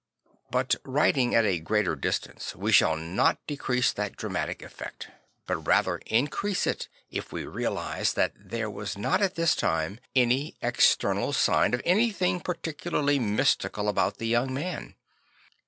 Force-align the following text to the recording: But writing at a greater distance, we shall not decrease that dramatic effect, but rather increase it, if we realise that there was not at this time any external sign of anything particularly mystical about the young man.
But 0.49 0.73
writing 0.83 1.35
at 1.35 1.45
a 1.45 1.59
greater 1.59 1.95
distance, 1.95 2.55
we 2.55 2.71
shall 2.71 2.95
not 2.97 3.37
decrease 3.45 3.93
that 3.93 4.17
dramatic 4.17 4.63
effect, 4.63 5.09
but 5.45 5.57
rather 5.57 5.97
increase 6.07 6.65
it, 6.65 6.87
if 7.11 7.31
we 7.31 7.45
realise 7.45 8.11
that 8.13 8.33
there 8.35 8.67
was 8.67 8.97
not 8.97 9.21
at 9.21 9.35
this 9.35 9.55
time 9.55 9.99
any 10.15 10.55
external 10.59 11.33
sign 11.33 11.75
of 11.75 11.83
anything 11.85 12.39
particularly 12.39 13.19
mystical 13.19 13.87
about 13.87 14.17
the 14.17 14.25
young 14.25 14.51
man. 14.51 14.95